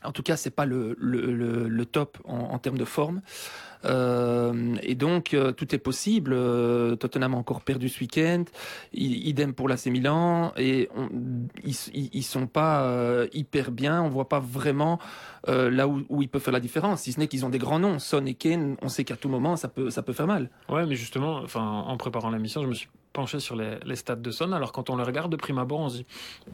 [0.04, 3.22] En tout cas, c'est pas le, le, top en, termes de forme.
[3.86, 6.32] Euh, et donc, euh, tout est possible.
[6.34, 8.46] Euh, Tottenham a encore perdu ce week-end.
[8.94, 10.54] Idem pour l'AC Milan.
[10.58, 10.90] Et
[11.64, 11.76] ils,
[12.14, 14.02] ils sont pas hyper bien.
[14.02, 15.00] On voit pas vraiment
[15.48, 17.02] là où, ils peuvent faire la différence.
[17.02, 18.00] Si ce n'est qu'ils ont des grands noms.
[18.00, 20.50] Son et Kane, on sait qu'à tout moment, ça peut, ça peut faire mal.
[20.70, 24.32] Ouais, mais justement, en préparant la mission, je me suis penché sur les, stats de
[24.32, 24.52] Son.
[24.52, 26.06] Alors, quand on le regarde de prime abord, on se dit,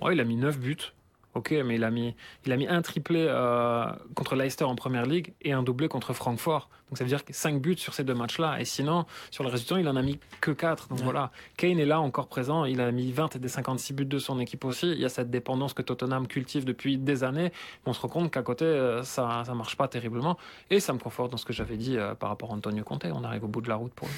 [0.01, 0.93] ouais, il a mis 9 buts.
[1.35, 2.15] Ok, mais il a mis,
[2.45, 6.13] il a mis un triplé euh, contre Leicester en première ligue et un doublé contre
[6.13, 6.69] Francfort.
[6.89, 8.59] Donc ça veut dire 5 buts sur ces deux matchs-là.
[8.59, 10.87] Et sinon, sur le résultat, il en a mis que 4.
[10.87, 11.03] Donc ouais.
[11.03, 11.31] voilà.
[11.55, 12.65] Kane est là encore présent.
[12.65, 14.91] Il a mis 20 et des 56 buts de son équipe aussi.
[14.91, 17.51] Il y a cette dépendance que Tottenham cultive depuis des années.
[17.85, 20.35] On se rend compte qu'à côté, euh, ça ne marche pas terriblement.
[20.71, 23.05] Et ça me conforte dans ce que j'avais dit euh, par rapport à Antonio Conte.
[23.05, 24.15] On arrive au bout de la route pour lui.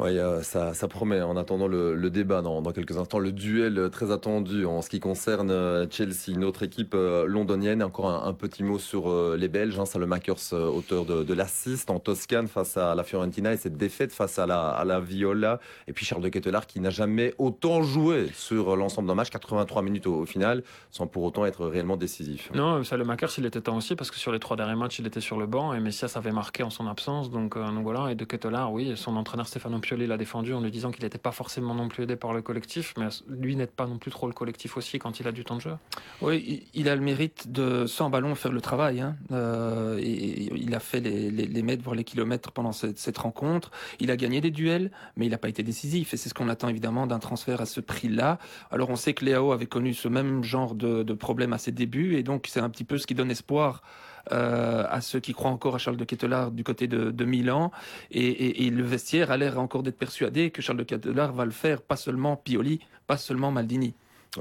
[0.00, 1.20] Oui, euh, ça, ça, promet.
[1.20, 5.00] En attendant le, débat dans, dans, quelques instants, le duel très attendu en ce qui
[5.00, 7.82] concerne euh, Chelsea, une autre équipe euh, londonienne.
[7.82, 9.78] Encore un, petit mot sur les Belges.
[9.78, 14.12] Hein, Salemakers, auteur de, de l'assist en Toscane face à la Fiorentina et cette défaite
[14.12, 15.60] face à la, à la Viola.
[15.88, 19.82] Et puis Charles de Kettelard qui n'a jamais autant joué sur l'ensemble d'un match, 83
[19.82, 22.50] minutes au, au, final, sans pour autant être réellement décisif.
[22.54, 25.20] Non, Salemakers, il était temps aussi parce que sur les trois derniers matchs, il était
[25.20, 27.30] sur le banc et Messias avait marqué en son absence.
[27.30, 28.12] Donc, donc voilà.
[28.12, 31.18] Et de Kettelard, oui, son entraîneur Stéphane Pioli l'a défendu en lui disant qu'il n'était
[31.18, 34.26] pas forcément non plus aidé par le collectif, mais lui n'aide pas non plus trop
[34.26, 35.76] le collectif aussi quand il a du temps de jeu.
[36.22, 39.00] Oui, il a le mérite de, sans ballon, faire le travail.
[39.00, 39.16] Hein.
[39.32, 43.70] Euh, et il a fait les, mètres, voire les kilomètres pendant cette, cette, rencontre.
[44.00, 46.14] Il a gagné des duels, mais il n'a pas été décisif.
[46.14, 48.38] Et c'est ce qu'on attend évidemment d'un transfert à ce prix-là.
[48.70, 51.72] Alors on sait que Léao avait connu ce même genre de, de problème à ses
[51.72, 53.82] débuts, et donc c'est un petit peu ce qui donne espoir
[54.32, 57.70] euh, à ceux qui croient encore à Charles de Kettelard du côté de, Milan.
[58.10, 61.50] Et, et, le vestiaire a l'air encore d'être persuadé que Charles de Kettelard va le
[61.50, 63.94] faire, pas seulement Pioli, pas seulement Maldini.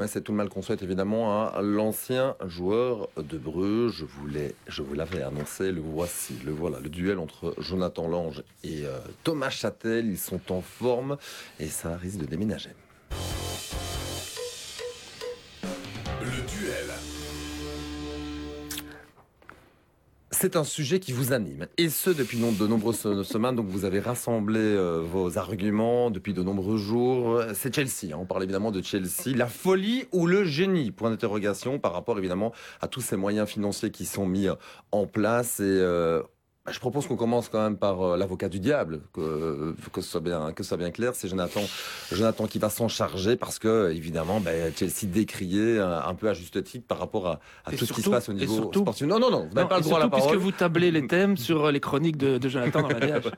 [0.06, 4.06] C'est tout le mal qu'on souhaite évidemment à l'ancien joueur de Bruges.
[4.67, 9.00] Je vous l'avais annoncé, le voici, le voilà, le duel entre Jonathan Lange et euh,
[9.23, 10.08] Thomas Châtel.
[10.08, 11.17] Ils sont en forme
[11.60, 12.71] et ça risque de déménager.
[20.39, 23.56] C'est un sujet qui vous anime, et ce depuis de nombreuses semaines.
[23.56, 27.41] Donc vous avez rassemblé euh, vos arguments depuis de nombreux jours.
[27.56, 28.19] C'est Chelsea, hein.
[28.21, 29.36] on parle évidemment de Chelsea.
[29.36, 30.91] La folie ou le génie?
[30.91, 34.47] Point d'interrogation par rapport évidemment à tous ces moyens financiers qui sont mis
[34.91, 35.60] en place.
[35.60, 36.21] Et euh,
[36.70, 40.22] je propose qu'on commence quand même par euh, l'avocat du diable, que, que, ce soit
[40.22, 41.14] bien, que ce soit bien clair.
[41.16, 41.62] C'est Jonathan,
[42.12, 46.34] Jonathan qui va s'en charger parce que, évidemment, ben, Chelsea décrié un, un, peu à
[46.34, 48.82] juste titre par rapport à, à tout surtout, ce qui se passe au niveau surtout,
[48.82, 49.08] sportif.
[49.08, 50.28] Non, non, non, vous n'avez pas le droit à la parole.
[50.28, 53.32] Puisque vous tablez les thèmes sur les chroniques de, de Jonathan dans la DH.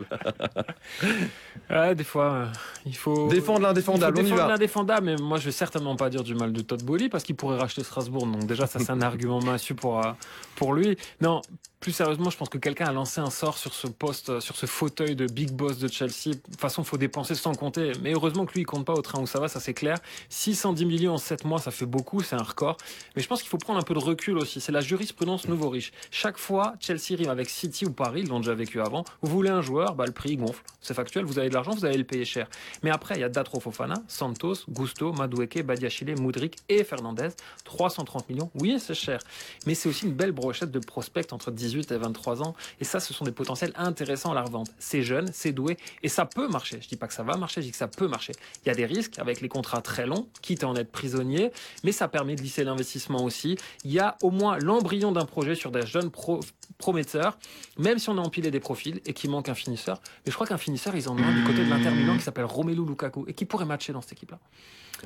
[1.70, 2.46] ouais, des fois, euh,
[2.86, 4.18] il faut défendre l'indéfendable.
[4.18, 6.84] Il faut défendre l'indéfendable, mais moi, je vais certainement pas dire du mal de Todd
[6.84, 8.26] Bowley parce qu'il pourrait racheter Strasbourg.
[8.26, 10.12] Donc déjà, ça, c'est un argument massu pour, euh,
[10.56, 10.98] pour lui.
[11.22, 11.42] Non,
[11.80, 14.66] plus sérieusement, je pense que quelqu'un a lancé un sort sur ce poste, sur ce
[14.66, 16.32] fauteuil de big boss de Chelsea.
[16.34, 17.94] De toute façon, faut dépenser sans compter.
[18.02, 19.98] Mais heureusement que lui, il compte pas au train où ça va, ça c'est clair.
[20.28, 22.76] 610 millions en 7 mois, ça fait beaucoup, c'est un record.
[23.16, 24.60] Mais je pense qu'il faut prendre un peu de recul aussi.
[24.60, 25.94] C'est la jurisprudence nouveau riche.
[26.12, 29.06] Chaque fois, Chelsea rime avec City ou Paris, ils l'ont déjà vécu avant.
[29.22, 30.64] Vous voulez un joueur, bah, le prix gonfle.
[30.82, 32.50] C'est factuel, vous avez de l'argent, vous allez le payer cher.
[32.84, 37.30] Mais après, il y a Datro Fofana, Santos, Gusto, Madueke, Badiachile, Moudric et Fernandez.
[37.64, 38.52] 330 millions.
[38.56, 39.20] Oui, c'est cher.
[39.66, 42.56] Mais c'est aussi une belle brochette de prospects entre 18 et 23 ans.
[42.80, 44.72] Et ça, ce sont des potentiels intéressants à la revente.
[44.80, 46.80] C'est jeune, c'est doué et ça peut marcher.
[46.82, 48.34] Je dis pas que ça va marcher, je dis que ça peut marcher.
[48.64, 51.52] Il y a des risques avec les contrats très longs, quitte à en être prisonnier,
[51.84, 53.58] mais ça permet de lisser l'investissement aussi.
[53.84, 56.12] Il y a au moins l'embryon d'un projet sur des jeunes
[56.78, 57.38] prometteurs,
[57.78, 60.02] même si on a empilé des profils et qu'il manque un finisseur.
[60.26, 62.24] Mais je crois qu'un finisseur, ils en ont un du côté de l'Inter Milan qui
[62.24, 64.40] s'appelle Romelu Lukaku et qui pourrait matcher dans cette équipe-là.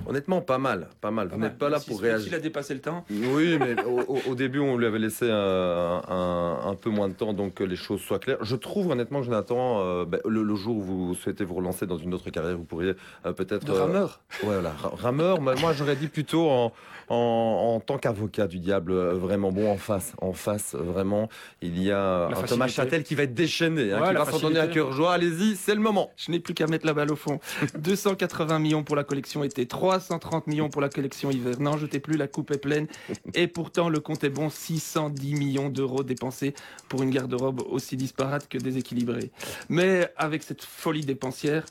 [0.07, 1.29] Honnêtement, pas mal, pas mal.
[1.29, 2.27] Vous n'êtes pas là pour réagir.
[2.27, 3.05] Il a dépassé le temps.
[3.09, 7.63] Oui, mais au, début, on lui avait laissé un, peu moins de temps, donc que
[7.63, 8.43] les choses soient claires.
[8.43, 12.13] Je trouve honnêtement, Jonathan, euh, ben, le, jour où vous souhaitez vous relancer dans une
[12.13, 12.93] autre carrière, vous pourriez
[13.25, 13.65] euh, peut-être.
[13.65, 14.21] De rameur.
[14.43, 15.41] Euh, ouais, voilà, rameur.
[15.41, 16.73] moi, j'aurais dit plutôt en,
[17.09, 21.29] en, tant qu'avocat du diable, vraiment bon en face, en face, vraiment.
[21.65, 24.59] Il y a un Thomas Châtel qui va être déchaîné, hein, qui va s'en donner
[24.59, 25.13] à cœur joie.
[25.13, 26.11] Allez-y, c'est le moment.
[26.17, 27.39] Je n'ai plus qu'à mettre la balle au fond.
[27.79, 31.61] 280 millions pour la collection été 330 millions pour la collection hiver.
[31.61, 32.87] N'en jetez plus, la coupe est pleine.
[33.33, 36.53] Et pourtant, le compte est bon 610 millions d'euros dépensés
[36.89, 39.31] pour une garde-robe aussi disparate que déséquilibrée.
[39.69, 41.63] Mais avec cette folie dépensière,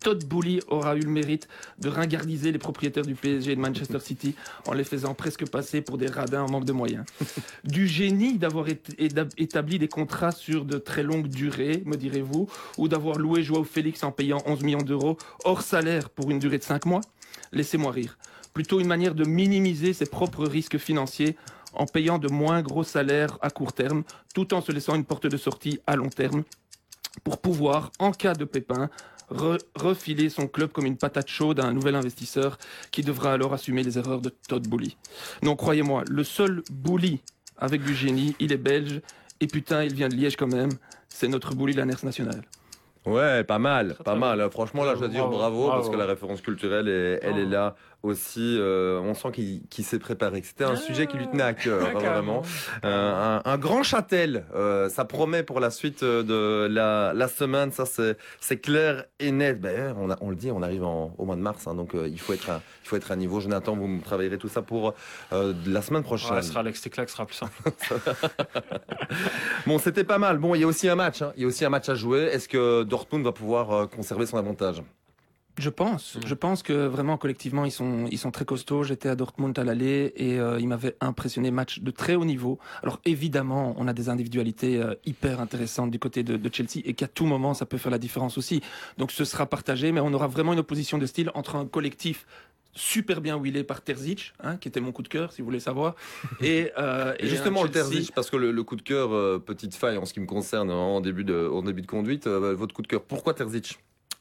[0.00, 4.00] Todd Boehly aura eu le mérite de ringardiser les propriétaires du PSG et de Manchester
[4.00, 4.34] City
[4.66, 7.04] en les faisant presque passer pour des radins en manque de moyens.
[7.64, 13.18] Du génie d'avoir établi des contrats sur de très longues durées, me direz-vous, ou d'avoir
[13.18, 16.86] loué Joao Félix en payant 11 millions d'euros hors salaire pour une durée de 5
[16.86, 17.00] mois
[17.52, 18.18] Laissez-moi rire.
[18.54, 21.36] Plutôt une manière de minimiser ses propres risques financiers
[21.74, 24.04] en payant de moins gros salaires à court terme,
[24.34, 26.42] tout en se laissant une porte de sortie à long terme,
[27.24, 28.90] pour pouvoir, en cas de pépin,
[29.30, 32.58] refiler son club comme une patate chaude à un nouvel investisseur
[32.90, 34.96] qui devra alors assumer les erreurs de Todd Bouli.
[35.42, 37.20] Non, croyez-moi, le seul Bouli
[37.58, 39.00] avec du génie, il est belge,
[39.40, 40.72] et putain, il vient de Liège quand même,
[41.08, 42.42] c'est notre Bouli Lanners national.
[43.06, 44.50] Ouais, pas mal, pas mal.
[44.50, 46.88] Franchement, là, je dois dire bravo, parce que la référence culturelle,
[47.22, 48.56] elle est là aussi.
[48.58, 50.42] Euh, on sent qu'il s'est préparé.
[50.42, 52.42] C'était un sujet qui lui tenait à cœur, vraiment.
[52.84, 54.44] Euh, un, grand châtel.
[54.54, 57.72] Euh, ça promet pour la suite de la, semaine.
[57.72, 57.84] Ça,
[58.40, 59.60] c'est clair et net.
[59.60, 62.32] Ben, on, on, le dit, on arrive au mois de mars, hein, donc il faut
[62.32, 63.40] être à, il faut être à niveau.
[63.40, 64.94] Jonathan, vous travaillerez tout ça pour
[65.30, 66.34] la semaine prochaine.
[66.34, 67.54] Ouais, sera Alex ce sera plus simple.
[69.66, 70.38] bon, c'était pas mal.
[70.38, 71.22] Bon, il y a aussi un match.
[71.22, 71.32] Hein.
[71.36, 72.24] Il y a aussi un match à jouer.
[72.24, 74.82] Est-ce que Dortmund va pouvoir conserver son avantage?
[75.58, 76.18] Je pense.
[76.24, 78.82] Je pense que vraiment collectivement ils sont ils sont très costauds.
[78.82, 81.50] J'étais à Dortmund à l'aller et euh, ils m'avaient impressionné.
[81.50, 82.58] Match de très haut niveau.
[82.82, 86.94] Alors évidemment, on a des individualités euh, hyper intéressantes du côté de, de Chelsea et
[86.94, 88.60] qu'à tout moment ça peut faire la différence aussi.
[88.98, 92.26] Donc ce sera partagé, mais on aura vraiment une opposition de style entre un collectif
[92.74, 95.60] super bien huilé par Terzic, hein, qui était mon coup de cœur, si vous voulez
[95.60, 95.94] savoir.
[96.42, 99.96] Et, euh, et justement, le Terzic, parce que le, coup de cœur, euh, petite faille
[99.96, 102.86] en ce qui me concerne en début de, en début de conduite, votre coup de
[102.86, 103.78] cœur, pourquoi Terzic?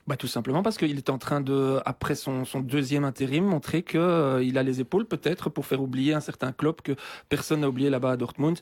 [0.08, 3.98] Bah, tout simplement parce qu'il est en train de, après son, deuxième intérim, montrer que
[3.98, 6.91] euh, il a les épaules peut-être pour faire oublier un certain club que
[7.28, 8.60] personne n'a oublié là-bas à Dortmund,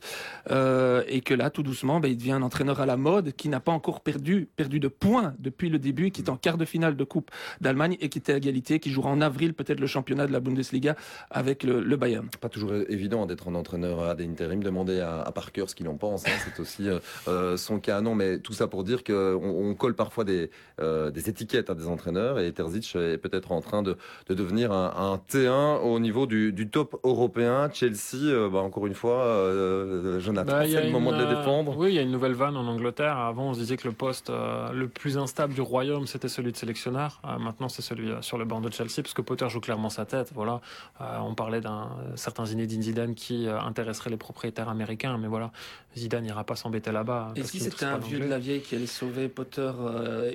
[0.50, 3.50] euh, et que là, tout doucement, bah, il devient un entraîneur à la mode qui
[3.50, 6.64] n'a pas encore perdu, perdu de points depuis le début, qui est en quart de
[6.64, 7.30] finale de Coupe
[7.60, 10.40] d'Allemagne et qui était à égalité, qui jouera en avril peut-être le championnat de la
[10.40, 10.96] Bundesliga
[11.30, 12.28] avec le, le Bayern.
[12.40, 14.62] Pas toujours évident d'être un entraîneur à des intérims.
[14.62, 16.26] Demandez à, à Parker ce qu'il en pense.
[16.26, 16.88] Hein, c'est aussi
[17.28, 18.00] euh, son cas.
[18.00, 21.88] Non, mais tout ça pour dire qu'on on colle parfois des, des étiquette à des
[21.88, 23.96] entraîneurs et Terzic est peut-être en train de,
[24.28, 27.68] de devenir un, T1 au niveau du, du top européen.
[27.72, 31.36] Chelsea, euh, bah, encore une fois, euh, Jonathan, bah, c'est le moment de les euh,
[31.36, 31.76] défendre.
[31.76, 33.18] Oui, il y a une nouvelle vanne en Angleterre.
[33.18, 36.52] Avant, on se disait que le poste euh, le plus instable du royaume, c'était celui
[36.52, 37.20] de sélectionneur.
[37.40, 40.30] maintenant, c'est celui sur le banc de Chelsea, parce que Potter joue clairement sa tête.
[40.34, 40.60] Voilà,
[41.00, 45.50] on parlait d'un certain Zinedine Zidane qui intéresserait les propriétaires américains, mais voilà,
[45.96, 47.32] Zidane n'ira pas s'embêter là-bas.
[47.36, 49.70] Et si c'était un vieux de la vieille qui allait sauver Potter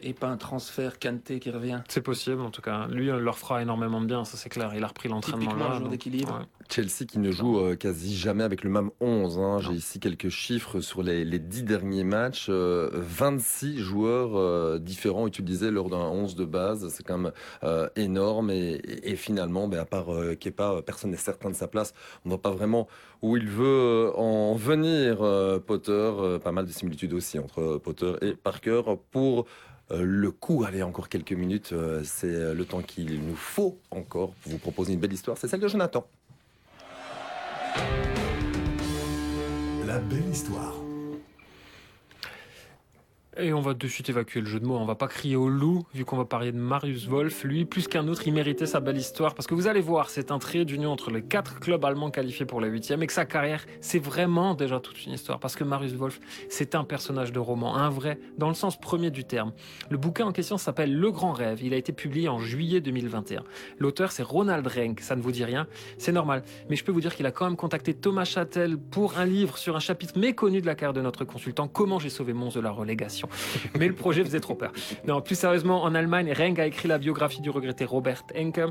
[0.02, 1.82] et pas un transfert Kanté qui revient.
[1.88, 2.88] C'est possible, en tout cas.
[2.88, 4.72] Lui leur fera énormément de bien, ça c'est clair.
[4.76, 5.80] Il a repris l'entraînement là.
[5.90, 6.48] d'équilibre.
[6.70, 9.40] Chelsea qui ne joue euh, quasi jamais avec le même 11.
[9.40, 9.60] Hein.
[9.60, 12.50] J'ai ici quelques chiffres sur les, les 10 derniers matchs.
[12.50, 16.88] 26 euh, joueurs euh, différents utilisés lors d'un 11 de base.
[16.90, 17.32] C'est quand même
[17.96, 18.52] énorme.
[18.52, 20.08] Et, et, finalement, ben, à part
[20.40, 21.94] Kepa, personne n'est certain de sa place.
[22.24, 22.88] On ne voit pas vraiment
[23.22, 25.18] où il veut en venir,
[25.66, 26.40] Potter.
[26.44, 29.44] Pas mal de similitudes aussi entre Potter et Parker pour euh,
[29.92, 34.34] le coup, allez, encore quelques minutes, euh, c'est euh, le temps qu'il nous faut encore
[34.34, 35.38] pour vous proposer une belle histoire.
[35.38, 36.06] C'est celle de Jonathan.
[39.86, 40.76] La belle histoire.
[43.42, 44.76] Et on va de suite évacuer le jeu de mots.
[44.76, 47.46] On va pas crier au loup, vu qu'on va parler de Marius Wolf.
[47.46, 49.34] Lui, plus qu'un autre, il méritait sa belle histoire.
[49.34, 52.46] Parce que vous allez voir, c'est un trait d'union entre les quatre clubs allemands qualifiés
[52.46, 53.02] pour la huitième.
[53.02, 55.40] Et que sa carrière, c'est vraiment déjà toute une histoire.
[55.40, 57.78] Parce que Marius Wolf, c'est un personnage de roman.
[57.78, 59.54] Un vrai, dans le sens premier du terme.
[59.90, 61.64] Le bouquin en question s'appelle Le Grand Rêve.
[61.64, 63.44] Il a été publié en juillet 2021.
[63.78, 65.00] L'auteur, c'est Ronald Renk.
[65.00, 65.66] Ça ne vous dit rien
[65.98, 66.44] C'est normal.
[66.70, 69.58] Mais je peux vous dire qu'il a quand même contacté Thomas Châtel pour un livre
[69.58, 71.70] sur un chapitre méconnu de la carrière de notre consultant.
[71.70, 73.29] Comment j'ai sauvé Mons de la relégation.
[73.78, 74.72] Mais le projet faisait trop peur.
[75.06, 78.62] Non, plus sérieusement, en Allemagne, Reng a écrit la biographie du regretté Robert Enke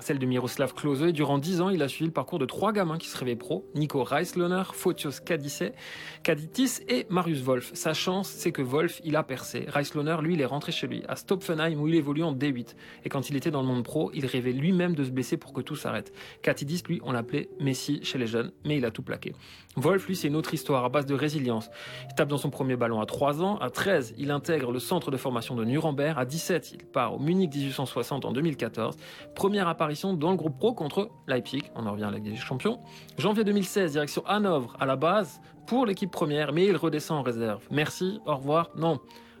[0.00, 1.12] celle de Miroslav Klose.
[1.12, 3.64] Durant dix ans, il a suivi le parcours de trois gamins qui se rêvaient pro
[3.74, 7.70] Nico Reisloner, Fotios Kaditis et Marius Wolf.
[7.74, 9.66] Sa chance, c'est que Wolf, il a percé.
[9.68, 12.74] Reisloner, lui, il est rentré chez lui, à Stopfenheim, où il évolue en D8.
[13.04, 15.52] Et quand il était dans le monde pro, il rêvait lui-même de se blesser pour
[15.52, 16.12] que tout s'arrête.
[16.42, 19.32] Katidis, lui, on l'appelait Messi chez les jeunes, mais il a tout plaqué.
[19.76, 21.70] Wolf, lui, c'est une autre histoire à base de résilience.
[22.08, 23.58] Il tape dans son premier ballon à 3 ans.
[23.58, 26.16] À 13, il intègre le centre de formation de Nuremberg.
[26.18, 28.96] À 17, il part au Munich 1860 en 2014.
[29.34, 32.36] Première apparition dans le groupe pro contre Leipzig, on en revient à la Ligue des
[32.36, 32.80] Champions.
[33.18, 37.62] Janvier 2016, direction Hanovre à la base pour l'équipe première, mais il redescend en réserve.
[37.70, 38.98] Merci, au revoir, non.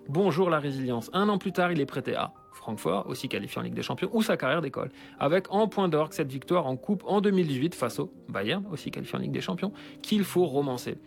[0.08, 1.08] Bonjour la résilience.
[1.14, 4.10] Un an plus tard, il est prêté à Francfort, aussi qualifié en Ligue des Champions,
[4.12, 7.98] ou sa carrière d'école, avec en point d'orgue cette victoire en Coupe en 2018 face
[7.98, 10.98] au Bayern, aussi qualifié en Ligue des Champions, qu'il faut romancer.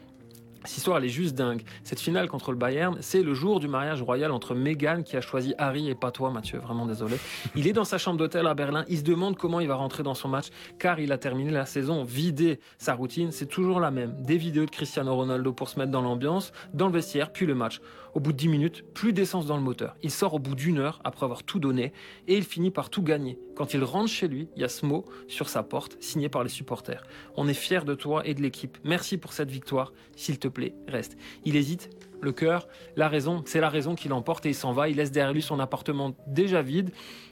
[0.64, 1.62] Cette histoire, elle est juste dingue.
[1.84, 5.22] Cette finale contre le Bayern, c'est le jour du mariage royal entre Meghan qui a
[5.22, 6.60] choisi Harry et pas toi, Mathieu.
[6.60, 7.18] Vraiment désolé.
[7.56, 8.84] Il est dans sa chambre d'hôtel à Berlin.
[8.90, 10.48] Il se demande comment il va rentrer dans son match
[10.80, 12.60] car il a terminé la saison vidé.
[12.78, 14.16] Sa routine, c'est toujours la même.
[14.24, 17.56] Des vidéos de Cristiano Ronaldo pour se mettre dans l'ambiance, dans le vestiaire, puis le
[17.56, 17.80] match.
[18.14, 19.96] Au bout de 10 minutes, plus d'essence dans le moteur.
[20.02, 21.94] Il sort au bout d'une heure après avoir tout donné
[22.28, 23.40] et il finit par tout gagner.
[23.56, 26.44] Quand il rentre chez lui, il y a ce mot sur sa porte signé par
[26.44, 27.04] les supporters.
[27.36, 28.78] On est fiers de toi et de l'équipe.
[28.84, 29.94] Merci pour cette victoire.
[30.16, 31.18] S'il te plaît, reste.
[31.46, 31.90] Il hésite,
[32.22, 34.90] le cœur, la raison, c'est la raison qui l'emporte et il s'en va.
[34.90, 36.92] Il laisse derrière lui son appartement déjà vide.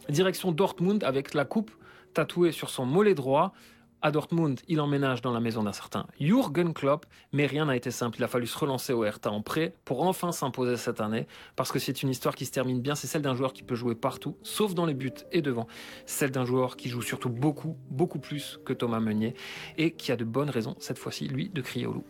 [0.09, 1.71] Direction Dortmund avec la coupe
[2.13, 3.53] tatouée sur son mollet droit.
[4.01, 7.89] À Dortmund, il emménage dans la maison d'un certain Jürgen Klopp, mais rien n'a été
[7.91, 8.17] simple.
[8.19, 11.71] Il a fallu se relancer au Hertha en prêt pour enfin s'imposer cette année, parce
[11.71, 12.93] que c'est une histoire qui se termine bien.
[12.93, 15.67] C'est celle d'un joueur qui peut jouer partout, sauf dans les buts et devant.
[16.05, 19.33] Celle d'un joueur qui joue surtout beaucoup, beaucoup plus que Thomas Meunier,
[19.77, 22.05] et qui a de bonnes raisons, cette fois-ci, lui, de crier au loup.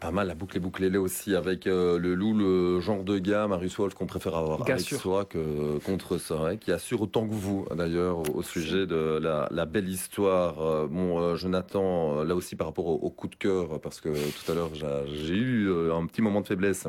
[0.00, 3.46] Pas mal, la boucle est bouclée aussi avec euh, le loup, le genre de gars,
[3.46, 7.66] Marius Wolf, qu'on préfère avoir avec soi que contre ça, qui assure autant que vous,
[7.74, 10.60] d'ailleurs, au sujet de la, belle histoire.
[10.60, 14.52] Euh, bon, euh, Jonathan, là aussi par rapport au, coup de cœur, parce que tout
[14.52, 16.86] à l'heure, j'ai eu un petit moment de faiblesse.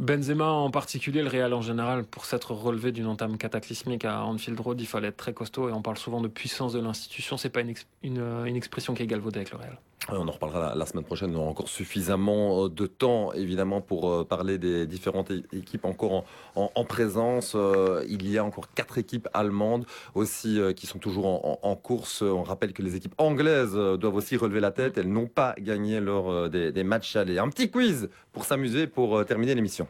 [0.00, 4.58] Benzema en particulier, le Real en général, pour s'être relevé d'une entame cataclysmique à Anfield
[4.58, 7.36] Road, il fallait être très costaud et on parle souvent de puissance de l'institution.
[7.36, 9.78] C'est pas une, une, expression qui est galvaudée avec le Real.
[10.12, 11.34] On en reparlera la, semaine prochaine.
[11.36, 16.24] On aura encore suffisamment euh, de temps, évidemment, pour euh, parler des différentes équipes encore
[16.54, 17.52] en, présence.
[17.54, 22.22] Euh, il y a encore quatre équipes allemandes aussi qui sont toujours en, course.
[22.22, 24.98] On rappelle que les équipes anglaises doivent aussi relever la tête.
[24.98, 27.38] Elles n'ont pas gagné lors des, des matchs allés.
[27.38, 29.86] Un petit quiz pour s'amuser, pour terminer l'émission.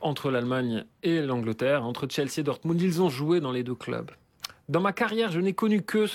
[0.00, 4.10] Entre l'Allemagne et l'Angleterre, entre Chelsea et Dortmund, ils ont joué dans les deux clubs.
[4.68, 6.06] Dans ma carrière, je n'ai connu que,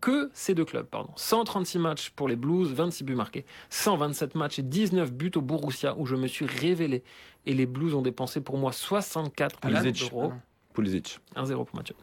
[0.00, 0.86] que ces deux clubs.
[0.86, 1.10] Pardon.
[1.16, 3.44] 136 matchs pour les Blues, 26 buts marqués.
[3.70, 7.02] 127 matchs et 19 buts au Borussia où je me suis révélé.
[7.46, 10.32] Et les Blues ont dépensé pour moi 64 millions d'euros.
[10.72, 11.20] Pulisic.
[11.36, 11.94] 1-0 pour Mathieu.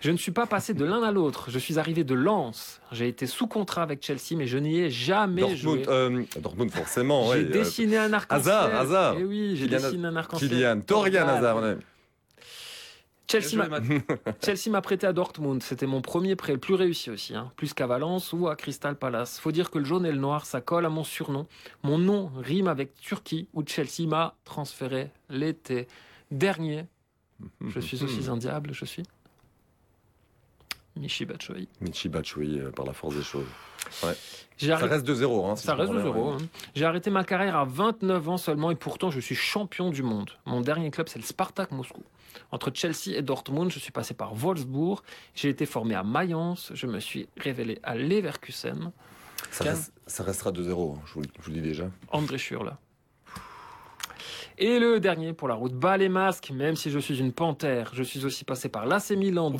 [0.00, 1.50] Je ne suis pas passé de l'un à l'autre.
[1.50, 2.80] Je suis arrivé de Lens.
[2.92, 5.82] J'ai été sous contrat avec Chelsea, mais je n'y ai jamais Dortmund, joué.
[5.88, 7.32] Euh, Dortmund, forcément.
[7.32, 8.52] J'ai dessiné un arc-en-ciel.
[8.52, 9.14] Hasard, hasard.
[9.14, 10.50] Et eh oui, j'ai dessiné un arc-en-ciel.
[10.50, 11.76] Kylian, Torian Hazard.
[14.44, 15.62] Chelsea m'a prêté à Dortmund.
[15.62, 17.52] C'était mon premier prêt, le plus réussi aussi, hein.
[17.56, 19.38] plus qu'à Valence ou à Crystal Palace.
[19.40, 21.46] Faut dire que le jaune et le noir, ça colle à mon surnom.
[21.82, 25.88] Mon nom rime avec Turquie, où Chelsea m'a transféré l'été
[26.30, 26.86] dernier.
[27.66, 29.02] Je suis aussi un diable, je suis.
[30.96, 31.68] Michi Batshuayi.
[31.80, 33.46] Michi Batshuayi, euh, par la force des choses.
[34.58, 35.50] Ça reste 2-0.
[35.50, 36.32] Hein, ça reste 2-0.
[36.32, 36.36] Hein.
[36.74, 40.30] J'ai arrêté ma carrière à 29 ans seulement et pourtant je suis champion du monde.
[40.46, 42.02] Mon dernier club, c'est le Spartak Moscou.
[42.50, 45.02] Entre Chelsea et Dortmund, je suis passé par Wolfsburg.
[45.34, 46.70] J'ai été formé à Mayence.
[46.74, 48.92] Je me suis révélé à Leverkusen.
[49.50, 51.90] Ça, restera 2-0, hein, je, vous, le dis déjà.
[52.10, 52.78] André là.
[54.58, 57.90] Et le dernier pour la route, bas les masques, même si je suis une panthère,
[57.92, 59.52] je suis aussi passé par l'AC Milan.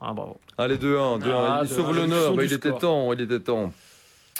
[0.00, 0.38] Ah, bravo.
[0.58, 1.30] Allez, 2-1, 2-1.
[1.32, 3.72] Ah, il sauve l'honneur, il était temps, il était temps.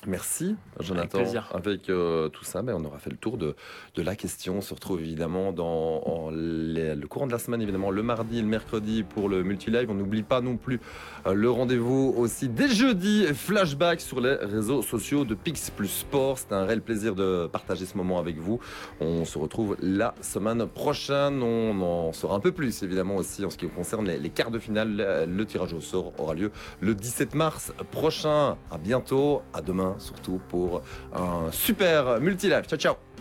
[0.05, 1.19] Merci, Jonathan.
[1.55, 3.55] Avec euh, tout ça, ben, on aura fait le tour de,
[3.95, 4.57] de la question.
[4.57, 8.39] On se retrouve évidemment dans en les- le courant de la semaine, évidemment, le mardi
[8.39, 9.89] et le mercredi pour le multi-live.
[9.91, 10.81] On n'oublie pas non plus
[11.27, 16.37] euh, le rendez-vous aussi dès jeudi, flashback sur les réseaux sociaux de Pix Plus Sport.
[16.39, 18.59] C'est un réel plaisir de partager ce moment avec vous.
[19.01, 21.45] On se retrouve la semaine prochaine.
[21.45, 24.51] On en saura un peu plus, évidemment, aussi en ce qui concerne les, les quarts
[24.51, 24.97] de finale.
[24.97, 26.51] Le, le tirage au sort aura lieu
[26.81, 28.57] le 17 mars prochain.
[28.73, 30.83] À bientôt, à demain surtout pour
[31.15, 32.67] un super multi-live.
[32.67, 33.12] Ciao, ciao